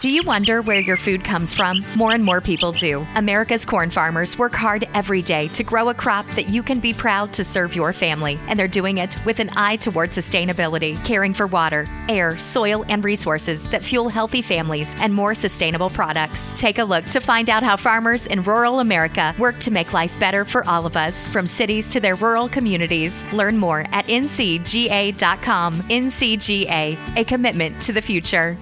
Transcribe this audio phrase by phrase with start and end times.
[0.00, 1.84] Do you wonder where your food comes from?
[1.94, 3.06] More and more people do.
[3.14, 6.92] America's corn farmers work hard every day to grow a crop that you can be
[6.92, 11.32] proud to serve your family, and they're doing it with an eye toward sustainability, caring
[11.32, 16.52] for water, air, soil, and resources that fuel healthy families and more sustainable products.
[16.54, 20.18] Take a look to find out how farmers in rural America work to make life
[20.20, 23.24] better for all of us, from cities to their rural communities.
[23.32, 25.74] Learn more at ncga.com.
[25.74, 28.58] NCGA, a commitment to the future.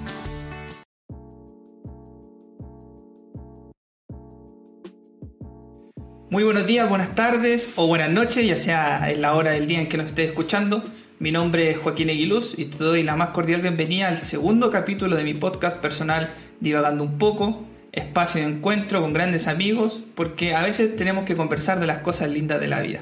[6.33, 9.83] Muy buenos días, buenas tardes o buenas noches, ya sea en la hora del día
[9.83, 10.83] en que nos estés escuchando.
[11.19, 15.15] Mi nombre es Joaquín Eguiluz y te doy la más cordial bienvenida al segundo capítulo
[15.15, 20.63] de mi podcast personal Divagando un poco, espacio de encuentro con grandes amigos, porque a
[20.63, 23.01] veces tenemos que conversar de las cosas lindas de la vida.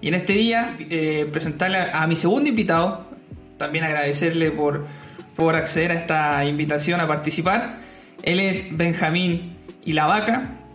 [0.00, 3.08] Y en este día eh, presentarle a mi segundo invitado,
[3.58, 4.86] también agradecerle por,
[5.36, 7.78] por acceder a esta invitación a participar.
[8.24, 10.65] Él es Benjamín Ilavaca,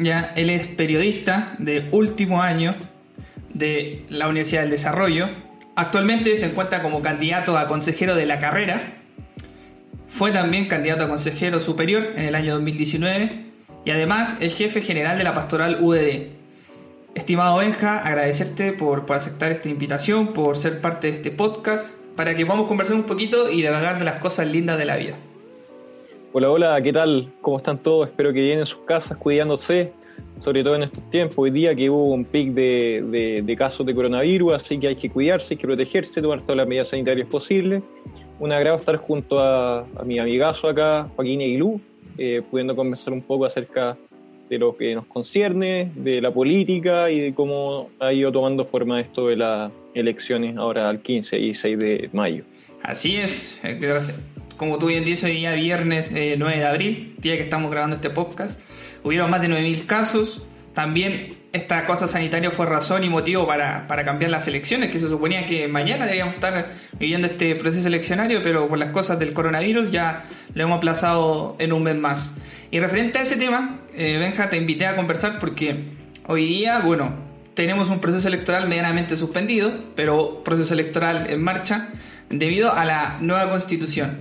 [0.00, 2.74] ya, él es periodista de último año
[3.54, 5.28] de la Universidad del Desarrollo.
[5.76, 8.94] Actualmente se encuentra como candidato a consejero de la carrera.
[10.08, 13.46] Fue también candidato a consejero superior en el año 2019
[13.84, 16.28] y además es jefe general de la pastoral UDD.
[17.14, 22.34] Estimado Benja, agradecerte por, por aceptar esta invitación, por ser parte de este podcast, para
[22.34, 25.14] que podamos conversar un poquito y divagar de las cosas lindas de la vida.
[26.30, 27.32] Hola, hola, ¿qué tal?
[27.40, 28.06] ¿Cómo están todos?
[28.06, 29.92] Espero que lleguen en sus casas cuidándose,
[30.40, 31.38] sobre todo en estos tiempos.
[31.38, 35.54] Hoy día que hubo un pic de, casos de coronavirus, así que hay que cuidarse,
[35.54, 37.82] hay que protegerse, tomar todas las medidas sanitarias posibles.
[38.38, 41.80] Un agrado estar junto a, mi amigazo acá, Joaquín Aguilú,
[42.18, 43.96] eh, pudiendo conversar un poco acerca
[44.50, 49.00] de lo que nos concierne, de la política y de cómo ha ido tomando forma
[49.00, 52.44] esto de las elecciones ahora al 15 y 6 de mayo.
[52.82, 53.62] Así es,
[54.58, 57.96] como tú bien dices, hoy día viernes 9 eh, de abril, día que estamos grabando
[57.96, 58.60] este podcast,
[59.02, 60.44] hubieron más de 9.000 casos.
[60.74, 65.08] También esta cosa sanitaria fue razón y motivo para, para, cambiar las elecciones, que se
[65.08, 69.90] suponía que mañana deberíamos estar viviendo este proceso eleccionario, pero por las cosas del coronavirus
[69.90, 70.24] ya
[70.54, 72.34] lo hemos aplazado en un mes más.
[72.70, 75.84] Y referente a ese tema, eh, Benja, te invité a conversar porque
[76.26, 77.12] hoy día, bueno,
[77.54, 81.88] tenemos un proceso electoral medianamente suspendido, pero proceso electoral en marcha
[82.28, 84.18] debido a la nueva constitución.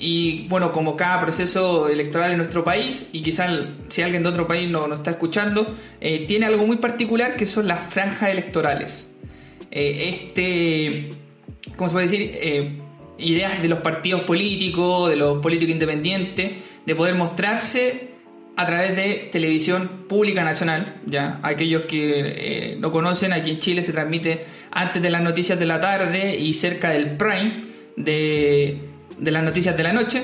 [0.00, 4.46] Y bueno, como cada proceso electoral en nuestro país, y quizás si alguien de otro
[4.46, 9.10] país no nos está escuchando, eh, tiene algo muy particular que son las franjas electorales.
[9.72, 11.10] Eh, este,
[11.76, 12.30] ¿cómo se puede decir?
[12.34, 12.78] Eh,
[13.18, 16.52] ideas de los partidos políticos, de los políticos independientes,
[16.86, 18.10] de poder mostrarse
[18.56, 21.00] a través de televisión pública nacional.
[21.06, 25.66] Ya, aquellos que no conocen, aquí en Chile se transmite antes de las noticias de
[25.66, 27.64] la tarde y cerca del prime
[27.96, 28.87] de
[29.18, 30.22] de las noticias de la noche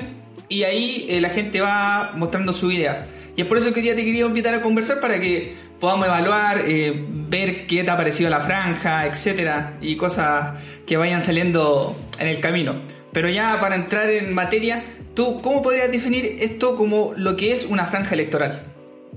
[0.49, 3.03] y ahí eh, la gente va mostrando sus ideas.
[3.35, 6.07] Y es por eso que hoy día te quería invitar a conversar para que podamos
[6.07, 6.93] evaluar, eh,
[7.29, 12.39] ver qué te ha parecido la franja, etcétera, y cosas que vayan saliendo en el
[12.39, 12.75] camino.
[13.11, 17.65] Pero ya para entrar en materia, ¿tú cómo podrías definir esto como lo que es
[17.65, 18.63] una franja electoral?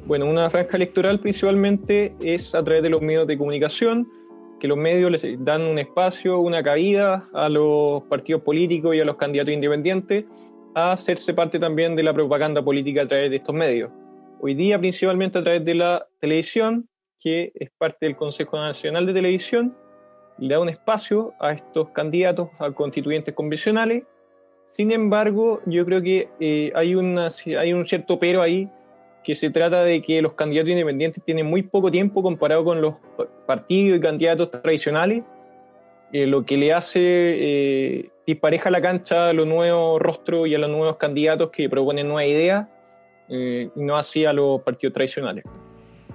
[0.04, 4.08] Bueno, una franja electoral principalmente es a través de los medios de comunicación,
[4.58, 9.04] que los medios les dan un espacio, una cabida a los partidos políticos y a
[9.04, 10.24] los candidatos independientes
[10.74, 13.90] a hacerse parte también de la propaganda política a través de estos medios.
[14.40, 19.12] Hoy día principalmente a través de la televisión, que es parte del Consejo Nacional de
[19.12, 19.76] Televisión,
[20.38, 24.04] le da un espacio a estos candidatos a constituyentes convencionales.
[24.66, 28.68] Sin embargo, yo creo que eh, hay, una, hay un cierto pero ahí
[29.28, 32.94] que se trata de que los candidatos independientes tienen muy poco tiempo comparado con los
[33.46, 35.22] partidos y candidatos tradicionales,
[36.14, 40.58] eh, lo que le hace eh, dispareja la cancha a los nuevos rostros y a
[40.58, 42.68] los nuevos candidatos que proponen nuevas ideas
[43.28, 45.44] eh, y no así a los partidos tradicionales.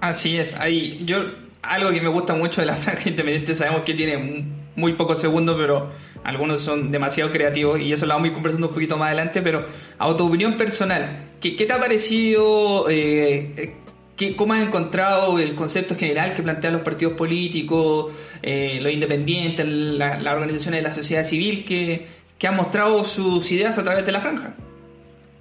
[0.01, 1.19] Así es, ahí yo
[1.61, 5.55] algo que me gusta mucho de la franja independiente, sabemos que tiene muy pocos segundos,
[5.55, 5.89] pero
[6.23, 9.41] algunos son demasiado creativos y eso lo vamos a ir conversando un poquito más adelante,
[9.41, 9.65] pero
[9.97, 13.75] a tu opinión personal, ¿qué, te ha parecido, eh,
[14.15, 18.11] qué, cómo has encontrado el concepto general que plantean los partidos políticos,
[18.41, 22.05] eh, los independientes, las organizaciones de la sociedad civil que,
[22.37, 24.55] que han mostrado sus ideas a través de la franja?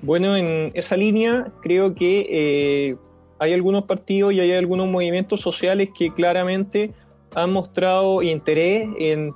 [0.03, 2.97] Bueno, en esa línea creo que eh,
[3.39, 6.91] hay algunos partidos y hay algunos movimientos sociales que claramente
[7.35, 9.33] han mostrado interés en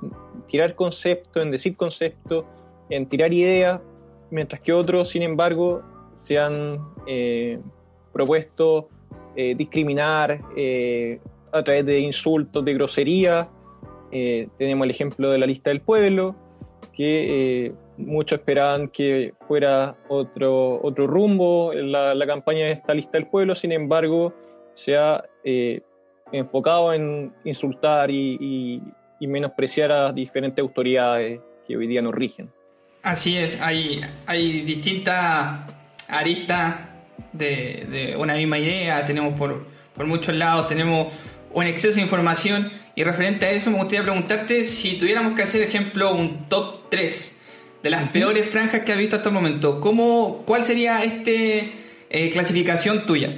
[0.47, 2.45] tirar conceptos, en decir conceptos,
[2.89, 3.81] en tirar ideas,
[4.29, 5.81] mientras que otros, sin embargo,
[6.17, 7.59] se han eh,
[8.11, 8.89] propuesto
[9.35, 11.19] eh, discriminar eh,
[11.51, 13.49] a través de insultos, de grosería.
[14.09, 16.35] tenemos el ejemplo de la lista del pueblo,
[16.93, 23.27] que muchos esperaban que fuera otro, otro rumbo la, la campaña de esta lista del
[23.27, 24.33] pueblo, sin embargo,
[24.73, 25.23] se ha
[26.31, 28.81] enfocado en insultar y,
[29.25, 32.51] menospreciar a diferentes autoridades que hoy día nos rigen.
[33.01, 35.61] Así es, hay, hay distintas
[36.07, 36.75] aristas
[37.31, 39.65] de, de una misma idea, tenemos por,
[39.95, 41.11] por muchos lados, tenemos
[41.53, 45.61] un exceso de información y referente a eso me gustaría preguntarte si tuviéramos que hacer,
[45.61, 47.41] ejemplo, un top 3
[47.83, 51.71] de las peores franjas que has visto hasta el momento, ¿cómo, ¿cuál sería este
[52.09, 53.37] eh, clasificación tuya?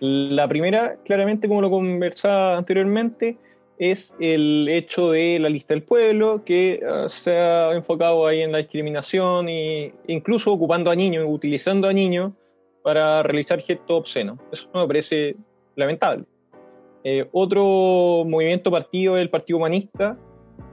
[0.00, 3.38] La primera, claramente, como lo conversaba anteriormente,
[3.78, 8.52] es el hecho de la lista del pueblo, que ah, se ha enfocado ahí en
[8.52, 12.32] la discriminación e incluso ocupando a niños, utilizando a niños
[12.82, 14.38] para realizar gestos obscenos.
[14.52, 15.36] Eso me parece
[15.74, 16.24] lamentable.
[17.04, 20.18] Eh, otro movimiento partido es el Partido Humanista,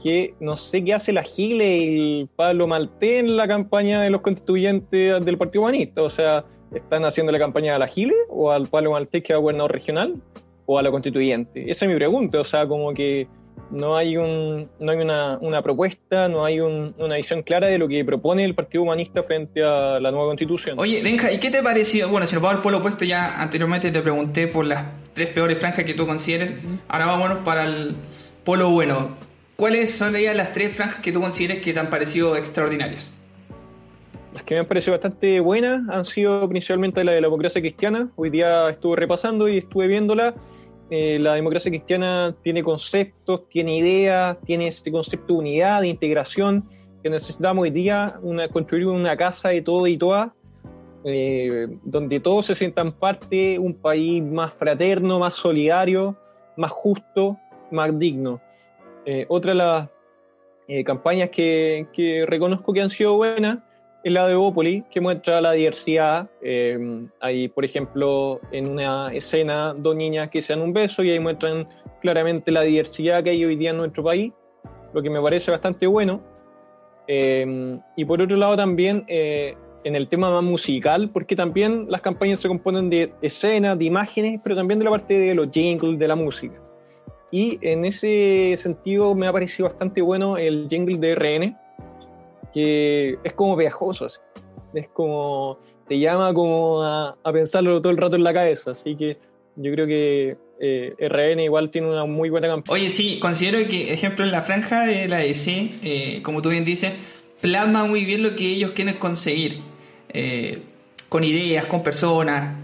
[0.02, 4.10] que no sé qué hace la Gile y el Pablo Malté en la campaña de
[4.10, 6.02] los constituyentes del Partido Humanista.
[6.02, 9.40] O sea, ¿están haciendo la campaña a la Gile o al Pablo Malté que es
[9.40, 10.16] gobernador regional
[10.65, 11.69] o a la constituyente?
[11.69, 12.39] Esa es mi pregunta.
[12.39, 13.27] O sea, como que
[13.71, 17.88] no hay, un, no hay una, una propuesta, no hay una visión clara de lo
[17.88, 20.77] que propone el Partido Humanista frente a la nueva constitución.
[20.80, 22.07] Oye, Benja, ¿y qué te pareció?
[22.10, 25.57] Bueno, si nos vamos al pueblo opuesto, ya anteriormente te pregunté por las tres peores
[25.57, 26.54] franjas que tú consideres.
[26.88, 27.95] Ahora vámonos para el
[28.44, 29.15] polo bueno.
[29.56, 33.15] ¿Cuáles son las tres franjas que tú consideres que te han parecido extraordinarias?
[34.34, 38.10] Las que me han parecido bastante buenas han sido principalmente la de la democracia cristiana.
[38.16, 40.34] Hoy día estuve repasando y estuve viéndola.
[40.90, 46.68] Eh, la democracia cristiana tiene conceptos, tiene ideas, tiene este concepto de unidad, de integración,
[47.04, 50.32] que necesitamos hoy día una, construir una casa de todo y todas,
[51.04, 56.18] eh, donde todos se sientan parte, un país más fraterno, más solidario,
[56.58, 57.38] más justo,
[57.70, 58.42] más digno.
[59.06, 59.90] Eh, otra de las
[60.86, 63.60] campañas que, que reconozco que han sido buenas
[64.04, 66.30] el la de Opoli, que muestra la diversidad.
[66.42, 71.12] Eh, hay, por ejemplo, en una escena dos niñas que se dan un beso y
[71.12, 71.68] ahí muestran
[72.02, 74.34] claramente la diversidad que hay hoy día en nuestro país,
[74.94, 76.22] lo que me parece bastante bueno.
[77.08, 79.56] Eh, y por otro lado también eh,
[79.86, 84.42] en el tema más musical, porque también las campañas se componen de escenas, de imágenes,
[84.44, 86.60] pero también de la parte de los jingles, de la música.
[87.32, 91.58] Y en ese sentido me ha parecido bastante bueno el jingle de RN,
[92.54, 94.08] que es como pegajoso,
[94.74, 99.18] es como, te llama como a, pensarlo todo el rato en la cabeza, así que
[99.56, 102.74] yo creo que eh, RN igual tiene una muy buena campaña.
[102.74, 106.66] Oye, sí, considero que, ejemplo, en la franja de la EC, eh, como tú bien
[106.66, 106.94] dices,
[107.42, 109.60] plasma muy bien lo que ellos quieren conseguir,
[110.10, 110.60] eh,
[111.10, 112.56] con ideas, con personas,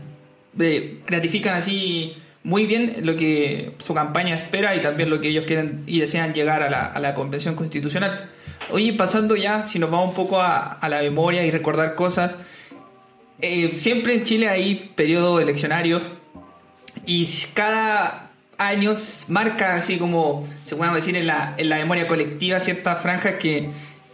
[1.05, 5.83] gratifican así muy bien lo que su campaña espera y también lo que ellos quieren
[5.85, 8.29] y desean llegar a la, a la convención constitucional.
[8.71, 12.37] Oye, pasando ya, si nos vamos un poco a, la memoria y recordar cosas,
[13.41, 16.01] eh, siempre en Chile hay periodo eleccionario
[17.05, 18.29] y cada
[18.59, 18.93] año
[19.29, 23.69] marca así como, se puede decir, en la, en la memoria colectiva ciertas franjas que,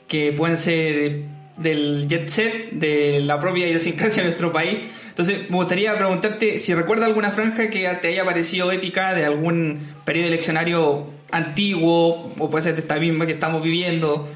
[0.07, 1.23] que pueden ser
[1.57, 4.81] del jet set, de la propia idiosincrasia de nuestro país.
[5.09, 9.79] Entonces, me gustaría preguntarte si recuerda alguna franja que te haya parecido épica de algún
[10.05, 14.29] periodo eleccionario antiguo, o puede ser de esta misma que estamos viviendo,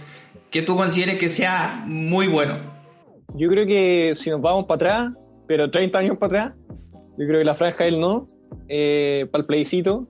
[0.49, 2.57] que tú consideres que sea muy bueno?
[3.35, 5.17] Yo creo que si nos vamos para atrás,
[5.47, 6.57] pero 30 años para atrás,
[7.17, 8.27] yo creo que la franja del no,
[8.67, 10.07] eh, para el plebiscito,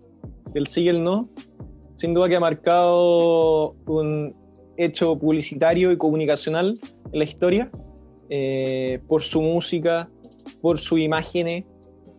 [0.53, 1.29] el sí y el no,
[1.96, 4.34] sin duda que ha marcado un
[4.77, 6.79] hecho publicitario y comunicacional
[7.12, 7.69] en la historia,
[8.29, 10.10] eh, por su música,
[10.62, 11.65] por sus imágenes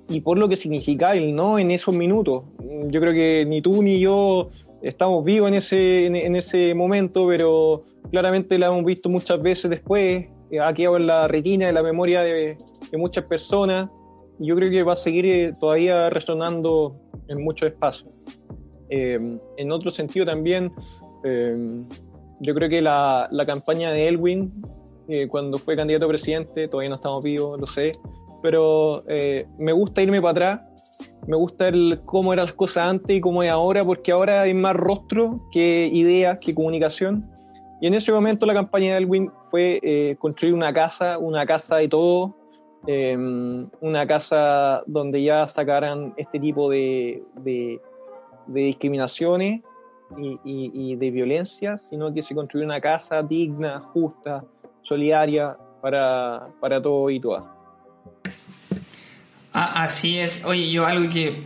[0.08, 2.44] y por lo que significa el no en esos minutos.
[2.90, 4.50] Yo creo que ni tú ni yo
[4.82, 10.26] estamos vivos en ese, en, ese momento, pero claramente la hemos visto muchas veces después,
[10.50, 12.56] eh, ha quedado en la retina, en la memoria de,
[12.96, 13.88] muchas personas,
[14.38, 16.92] yo creo que va a seguir eh, todavía resonando
[17.28, 18.10] en muchos espacios.
[18.88, 20.72] Em, en otro sentido también,
[21.22, 21.86] em,
[22.40, 24.52] yo creo que la, la campaña de Elwin,
[25.08, 27.92] eh, cuando fue candidato a presidente, todavía no estamos vivos, lo sé,
[28.42, 29.04] pero
[29.58, 30.69] me gusta irme para atrás
[31.26, 34.54] me gusta el, cómo eran las cosas antes y cómo es ahora, porque ahora hay
[34.54, 37.30] más rostro que ideas, que comunicación.
[37.80, 41.76] Y en ese momento la campaña de Elwin fue eh, construir una casa, una casa
[41.76, 42.36] de todo,
[42.86, 47.80] em, una casa donde ya sacaran este tipo de, de,
[48.46, 49.62] discriminaciones
[50.18, 54.44] y, y, de violencia, sino que se construyó una casa digna, justa,
[54.82, 57.59] solidaria para, para todos y todas.
[59.52, 60.42] Ah, así es.
[60.44, 61.42] Oye, yo algo que,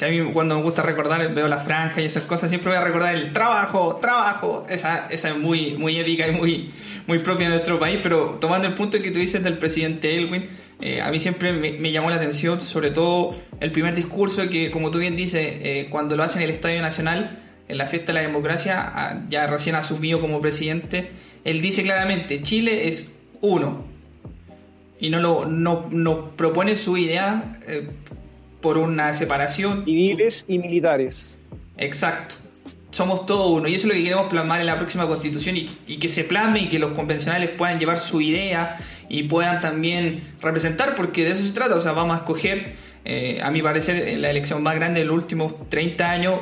[0.00, 2.84] a mí cuando me gusta recordar, veo las franjas y esas cosas, siempre voy a
[2.84, 4.66] recordar el trabajo, trabajo.
[4.68, 6.70] Esa, esa es muy, muy épica y muy,
[7.06, 10.48] muy propia de nuestro país, pero tomando el punto que tú dices del presidente Elwin,
[10.80, 14.90] eh, a mí siempre me, llamó la atención, sobre todo el primer discurso que, como
[14.90, 18.20] tú bien dices, eh, cuando lo hace en el Estadio Nacional, en la fiesta de
[18.20, 21.10] la democracia, ya recién asumido como presidente,
[21.44, 23.86] él dice claramente, Chile es uno.
[25.00, 27.88] Y no, lo, no, propone su idea eh,
[28.60, 29.84] por una separación.
[29.84, 31.36] Civiles y militares.
[31.76, 32.36] Exacto.
[32.90, 33.68] Somos todo uno.
[33.68, 36.24] Y eso es lo que queremos plasmar en la próxima constitución y, y que se
[36.24, 38.76] plasme y que los convencionales puedan llevar su idea
[39.08, 41.76] y puedan también representar, porque de eso se trata.
[41.76, 42.74] O sea, vamos a escoger,
[43.04, 46.40] eh, a mi parecer, la elección más grande de los últimos 30 años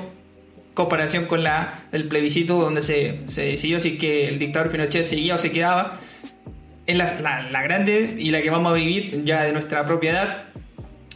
[0.76, 5.34] comparación con la del plebiscito donde se, se decidió si que el dictador Pinochet seguía
[5.34, 5.98] o se quedaba.
[6.86, 10.44] Es la, la, grande y la que vamos a vivir ya de nuestra propiedad.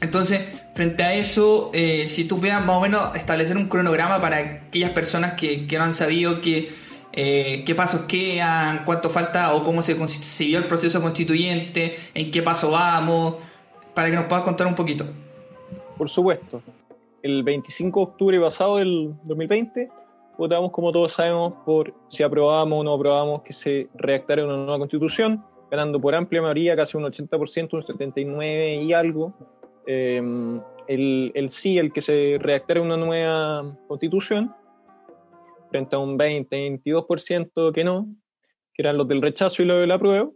[0.01, 0.41] Entonces,
[0.75, 4.91] frente a eso, eh, si tú veas más o menos establecer un cronograma para aquellas
[4.91, 6.73] personas que, que no han sabido que,
[7.13, 12.43] eh, qué pasos quedan, cuánto falta o cómo se siguió el proceso constituyente, en qué
[12.43, 13.35] paso vamos,
[13.95, 15.05] para que nos puedas contar un poquito.
[15.97, 16.63] Por supuesto
[17.23, 19.91] el 25 de octubre pasado del 2020,
[20.39, 24.79] votamos, como todos sabemos, por si aprobábamos o no aprobábamos que se redactara una nueva
[24.79, 29.35] constitución, ganando por amplia mayoría, casi un 80%, un 79 y algo.
[29.87, 34.53] Em, el, el, sí, el que se redactara una nueva constitución,
[35.71, 38.09] frente a un 20-22% que no,
[38.75, 40.35] que eran los del rechazo y los del apruebo,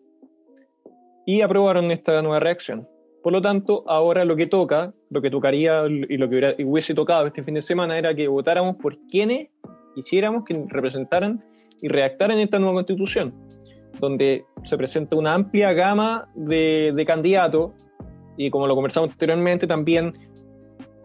[1.27, 2.89] y aprobaron esta nueva reacción.
[3.23, 7.27] Por lo tanto, ahora lo que toca, lo que tocaría y lo que hubiese tocado
[7.27, 9.49] este fin de semana era que votáramos por quienes
[9.95, 11.43] quisiéramos que representaran
[11.81, 13.35] y redactaran esta nueva constitución,
[14.01, 17.73] donde se presenta una amplia gama de, candidatos
[18.37, 20.13] y como lo conversamos anteriormente, también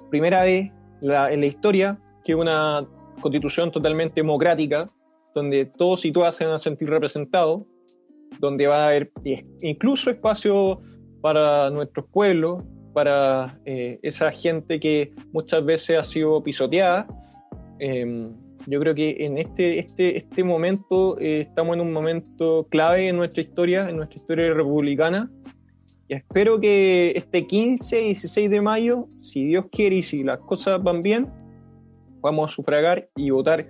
[0.10, 2.86] primera vez en la historia que una
[3.22, 4.86] constitución totalmente democrática,
[5.34, 7.64] donde todos y todas se van a sentir representados,
[8.40, 9.12] donde va a haber
[9.62, 10.82] incluso espacio
[11.22, 17.08] para nuestros pueblos, para eh, esa gente que muchas veces ha sido pisoteada.
[17.80, 18.34] Em,
[18.70, 23.18] yo creo que en este, este, este momento eh, estamos en un momento clave en
[23.18, 25.32] nuestra historia, en nuestra historia republicana.
[26.08, 30.40] Y espero que este 15 y 16 de mayo, si Dios quiere y si las
[30.40, 31.28] cosas van bien,
[32.22, 33.66] vamos a sufragar y votar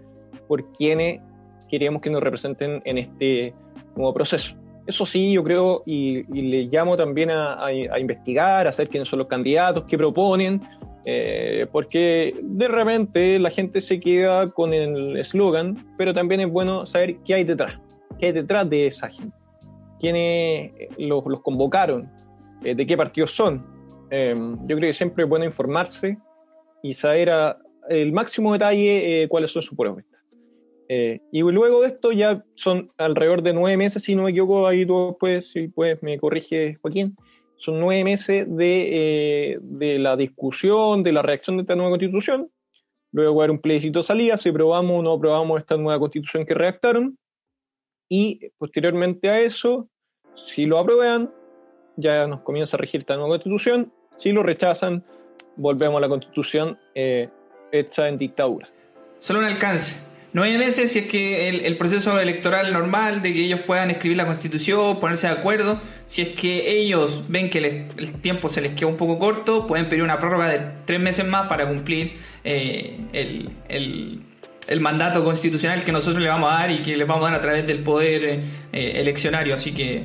[0.48, 1.22] por quienes
[1.70, 3.54] queremos que nos representen en este
[3.96, 4.54] nuevo proceso.
[4.86, 9.28] Eso sí, yo creo, y, le llamo también a, investigar, a saber quiénes son los
[9.28, 10.62] candidatos, qué proponen,
[11.06, 16.86] eh, porque de repente la gente se queda con el eslogan, pero también es bueno
[16.86, 17.80] saber qué hay detrás,
[18.18, 19.36] qué hay detrás de esa gente,
[20.00, 22.10] quiénes eh, los, convocaron,
[22.64, 23.66] eh, de qué partidos son.
[24.12, 26.18] yo creo que siempre es bueno informarse
[26.82, 27.32] y saber
[27.90, 30.10] el máximo detalle cuáles son sus propuestas.
[30.92, 34.68] Eh, y luego de esto ya son alrededor de nueve meses, si no me equivoco,
[34.68, 37.16] ahí tú puedes, si puedes, me corrige Joaquín,
[37.60, 42.50] son nueve meses de, eh, de, la discusión, de la reacción de esta nueva constitución.
[43.12, 46.00] Luego va a haber un plebiscito de salida, si aprobamos o no aprobamos esta nueva
[46.00, 47.18] constitución que redactaron.
[48.08, 49.90] Y posteriormente a eso,
[50.36, 51.32] si lo aprueban,
[51.98, 53.92] ya nos comienza a regir esta nueva constitución.
[54.18, 55.04] Si lo rechazan,
[55.58, 57.30] volvemos a la constitución eh,
[57.72, 58.70] hecha en dictadura.
[59.20, 63.62] Solo un alcance nueve meses si es que el, proceso electoral normal de que ellos
[63.62, 68.50] puedan escribir la constitución, ponerse de acuerdo, si es que ellos ven que el tiempo
[68.52, 71.68] se les queda un poco corto, pueden pedir una prórroga de tres meses más para
[71.68, 74.22] cumplir eh, el,
[74.82, 77.42] mandato constitucional que nosotros le vamos a dar y que le vamos a dar a
[77.42, 78.24] través del poder
[78.72, 79.56] eh, eleccionario.
[79.56, 80.04] Así que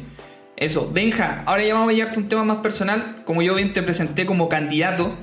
[0.57, 3.17] eso, Benja, ahora ya vamos a llevarte un tema más personal.
[3.25, 5.15] Como yo bien te presenté como candidato,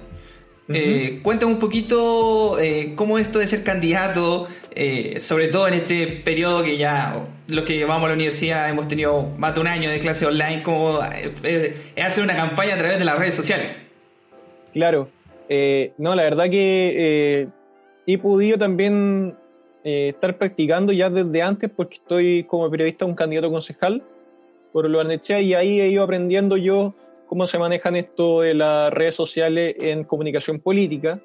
[0.73, 5.75] eh, cuéntame un poquito eh, cómo es esto de ser candidato, eh, sobre todo en
[5.75, 9.67] este periodo que ya los que vamos a la universidad hemos tenido más de un
[9.67, 10.99] año de clase online, cómo
[11.43, 13.81] es hacer una campaña a través de las redes sociales.
[14.73, 15.09] Claro,
[15.97, 17.47] no, la verdad que
[18.07, 19.35] he podido también
[19.83, 24.03] estar practicando ya desde antes porque estoy como periodista un candidato concejal
[24.71, 26.93] por lo Arnechea y ahí he ido aprendiendo yo
[27.27, 31.19] cómo se manejan esto de las redes sociales en comunicación política.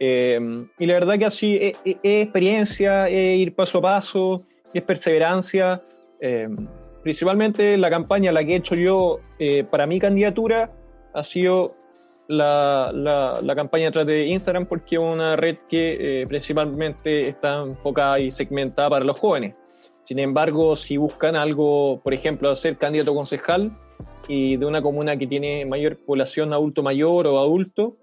[0.00, 0.38] Eh,
[0.78, 4.40] y la verdad que así es, experiencia, es ir paso a paso,
[4.72, 5.82] es perseverancia.
[6.20, 6.48] Eh,
[7.02, 10.70] principalmente la campaña, la que he hecho yo eh, para mi candidatura,
[11.14, 11.72] ha sido
[12.28, 18.20] la, la, campaña a través de Instagram porque es una red que principalmente está enfocada
[18.20, 19.56] y segmentada para los jóvenes.
[20.04, 23.72] Sin embargo, si buscan algo, por ejemplo, ser candidato concejal,
[24.28, 27.96] y de una comuna que tiene mayor población adulto mayor o adulto,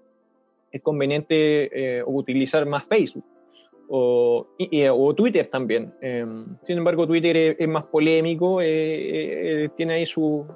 [0.76, 3.24] es conveniente eh, utilizar más Facebook.
[3.88, 4.46] o,
[5.16, 5.94] Twitter también.
[6.00, 10.46] Em, sin embargo, Twitter es, más polémico, eh, eh, tiene ahí su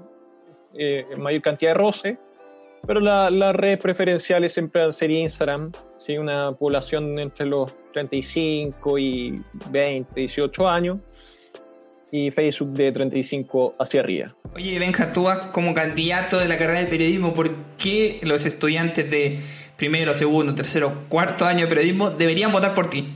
[1.17, 2.19] mayor cantidad de roce,
[2.87, 6.17] pero las redes preferenciales siempre sería Instagram, ¿sí?
[6.17, 10.99] una población entre los 35 y 20, 18 años
[12.11, 14.35] y Facebook de 35 hacia arriba.
[14.55, 19.11] Oye, Benja, tú vas como candidato de la carrera de periodismo, ¿por qué los estudiantes
[19.11, 19.39] de
[19.81, 23.09] primero, segundo, tercero, cuarto año de periodismo deberían votar por ti?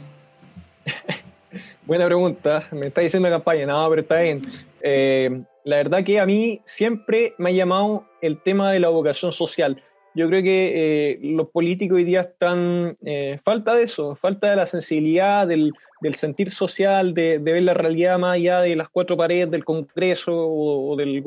[1.85, 4.41] Buena pregunta, me está diciendo campaña, no, pero está bien.
[4.81, 9.31] Eh, la verdad que a mí siempre me ha llamado el tema de la vocación
[9.31, 9.83] social.
[10.15, 10.73] Yo creo que
[11.13, 15.75] eh, los políticos hoy día están, eh, falta de eso, falta de la sensibilidad, del,
[16.15, 20.97] sentir social, de, ver la realidad más allá de las cuatro paredes del Congreso o,
[20.97, 21.23] del,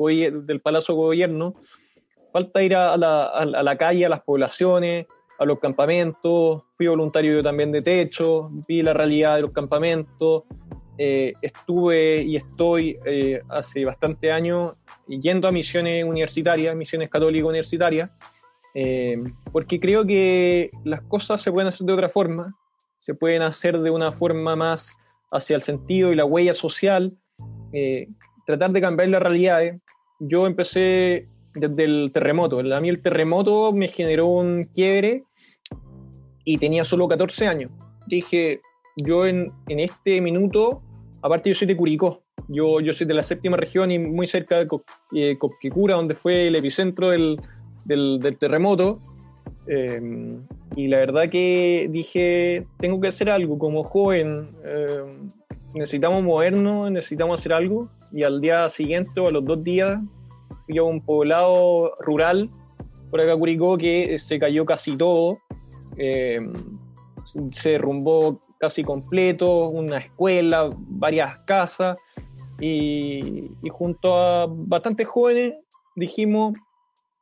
[0.46, 1.54] del Palacio de Gobierno.
[2.32, 5.06] Falta ir a la calle, a las poblaciones,
[5.38, 6.62] a los campamentos.
[6.76, 10.44] Fui voluntario yo también de techo, vi la realidad de los campamentos.
[10.98, 14.76] Eh, estuve y estoy eh, hace bastante años
[15.06, 18.10] yendo a misiones universitarias, misiones católicas universitarias,
[18.74, 19.16] eh,
[19.52, 22.52] porque creo que las cosas se pueden hacer de otra forma
[23.08, 24.98] se pueden hacer de una forma más
[25.30, 27.16] hacia el sentido y la huella social,
[27.72, 28.06] eh,
[28.46, 29.80] tratar de cambiar las realidades.
[30.20, 32.58] Yo empecé desde el terremoto.
[32.58, 35.24] A mí el terremoto me generó un quiebre
[36.44, 37.70] y tenía solo 14 años.
[38.06, 38.60] Dije,
[38.96, 40.82] yo en, en este minuto,
[41.22, 44.56] aparte yo soy de Curicó, yo, yo soy de la séptima región y muy cerca
[44.56, 44.68] de
[45.14, 45.38] eh,
[45.72, 47.40] donde fue el epicentro del,
[47.84, 49.00] del, terremoto.
[49.66, 50.00] Eh,
[50.76, 55.04] y la verdad que dije, tengo que hacer algo como joven, eh,
[55.74, 57.90] necesitamos movernos, necesitamos hacer algo.
[58.12, 59.98] Y al día siguiente a los dos días
[60.76, 62.50] a un poblado rural
[63.10, 65.38] por acá Curicó que se cayó casi todo,
[65.96, 66.40] eh,
[67.52, 71.98] se derrumbó casi completo, una escuela, varias casas.
[72.60, 75.54] Y, junto a bastantes jóvenes
[75.94, 76.58] dijimos,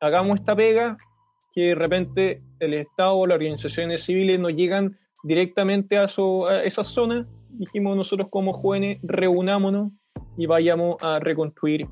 [0.01, 0.97] hagamos esta pega
[1.53, 6.07] que de repente el Estado las organizaciones civiles no llegan directamente a,
[6.65, 9.93] esas zonas, dijimos nosotros como jóvenes, reunámonos
[10.39, 11.87] y vayamos a reconstruir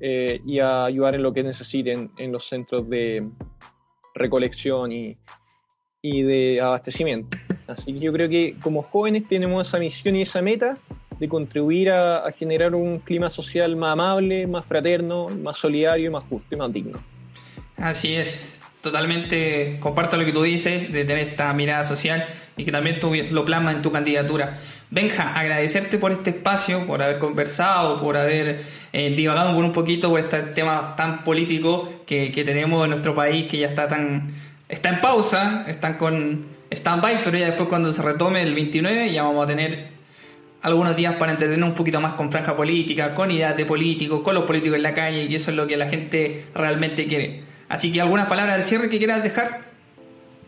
[0.00, 3.28] eh, y a ayudar en lo que necesiten en los centros de
[4.14, 5.16] recolección y,
[6.02, 7.36] y de abastecimiento.
[7.66, 10.76] Así que yo creo que como jóvenes tenemos esa misión y esa meta
[11.18, 16.54] de contribuir a, generar un clima social más amable, más fraterno, más solidario, más justo
[16.54, 16.98] y más digno.
[17.76, 18.46] Así es
[18.80, 22.24] totalmente comparto lo que tú dices, de tener esta mirada social
[22.56, 24.58] y que también tú lo plasmas en tu candidatura.
[24.90, 30.08] Benja, agradecerte por este espacio, por haber conversado, por haber eh, divagado por un poquito
[30.08, 34.32] por este tema tan político que, que, tenemos en nuestro país, que ya está tan
[34.68, 39.22] está en pausa, están con stand-by, pero ya después cuando se retome el 29 ya
[39.24, 39.88] vamos a tener
[40.62, 44.34] algunos días para entretener un poquito más con franja política, con ideas de políticos, con
[44.34, 47.42] los políticos en la calle, y eso es lo que la gente realmente quiere.
[47.68, 49.60] Así que algunas palabras al cierre que quieras dejar.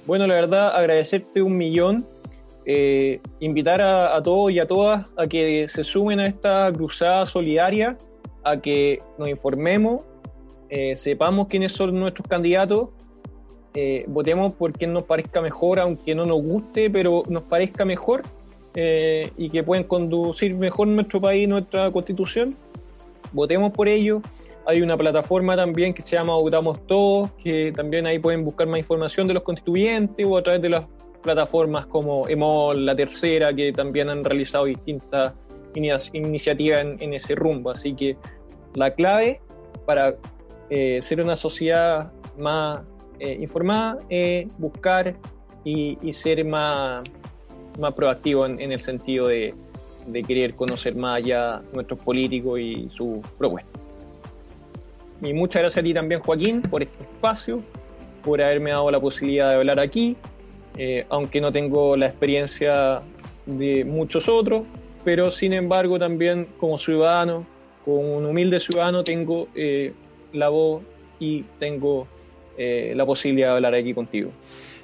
[0.06, 2.06] Bueno, la verdad, agradecerte un millón.
[2.66, 7.96] Eh, invitar a, todos y a todas a que se sumen a esta cruzada solidaria,
[8.44, 10.02] a que nos informemos,
[10.68, 12.90] eh, sepamos quiénes son nuestros candidatos,
[13.74, 18.22] eh, votemos por quien nos parezca mejor, aunque no nos guste, pero nos parezca mejor
[18.72, 22.54] y que pueden conducir mejor nuestro país, nuestra constitución.
[23.32, 24.22] Votemos por ello
[24.66, 28.78] hay una plataforma también que se llama Votamos Todos, que también ahí pueden buscar más
[28.78, 30.84] información de los constituyentes o a través de las
[31.22, 35.34] plataformas como EMOL, La Tercera, que también han realizado distintas
[35.74, 37.70] iniciativas en, ese rumbo.
[37.70, 38.16] Así que
[38.74, 39.40] la clave
[39.86, 40.16] para
[40.68, 42.80] eh, ser una sociedad más
[43.18, 45.14] eh, informada es buscar
[45.64, 47.02] y, ser más,
[47.78, 49.54] más proactivo en, el sentido de,
[50.06, 53.80] de querer conocer más allá nuestros políticos y sus propuestas.
[55.22, 57.62] Y muchas gracias a ti también, Joaquín, por este espacio,
[58.24, 60.16] por haberme dado la posibilidad de hablar aquí,
[60.76, 63.00] eh, aunque no tengo la experiencia
[63.46, 64.64] de muchos otros,
[65.04, 67.46] pero sin embargo también como ciudadano,
[67.84, 69.92] como un humilde ciudadano, tengo eh,
[70.32, 70.82] la voz
[71.18, 72.06] y tengo
[72.56, 74.30] eh, la posibilidad de hablar aquí contigo.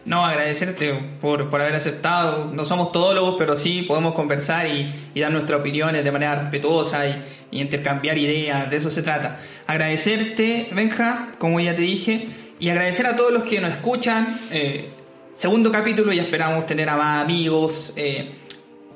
[0.06, 2.50] No, agradecerte por, por haber aceptado.
[2.52, 7.20] No somos todólogos, pero sí podemos conversar y, dar nuestras opiniones de manera respetuosa y,
[7.50, 8.70] intercambiar ideas.
[8.70, 9.40] De eso se trata.
[9.66, 12.28] Agradecerte, Benja, como ya te dije,
[12.60, 14.38] y agradecer a todos los que nos escuchan.
[14.52, 14.88] Eh,
[15.36, 17.92] segundo capítulo y esperamos tener a más amigos.
[17.94, 18.32] Eh,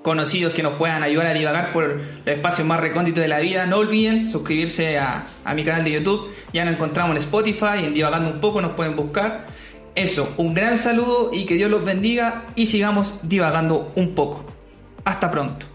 [0.03, 3.66] conocidos que nos puedan ayudar a divagar por los espacios más recónditos de la vida.
[3.66, 6.33] No olviden suscribirse a, a mi canal de YouTube.
[6.53, 9.46] Ya nos encontramos en Spotify, en Divagando un poco nos pueden buscar.
[9.94, 14.44] Eso, un gran saludo y que Dios los bendiga y sigamos divagando un poco.
[15.05, 15.69] Hasta pronto.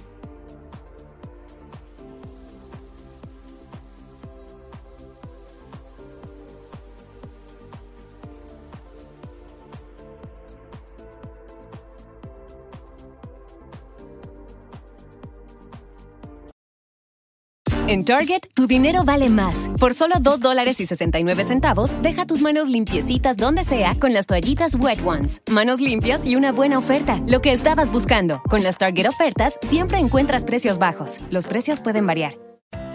[17.88, 19.70] En Target, tu dinero vale más.
[19.80, 24.26] Por solo 2 dólares y 69 centavos, deja tus manos limpiecitas donde sea con las
[24.26, 25.44] toallitas Wet Ones.
[25.52, 27.22] Manos limpias y una buena oferta.
[27.28, 28.42] Lo que estabas buscando.
[28.50, 31.20] Con las Target ofertas, siempre encuentras precios bajos.
[31.30, 32.34] Los precios pueden variar.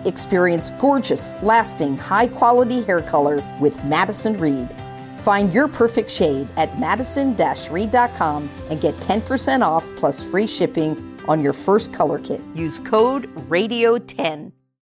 [0.04, 4.68] Experience gorgeous, lasting, high quality hair color with Madison Reed.
[5.18, 7.36] Find your perfect shade at madison
[7.70, 10.96] reed.com and get 10% off plus free shipping
[11.28, 12.40] on your first color kit.
[12.56, 14.50] Use code RADIO10.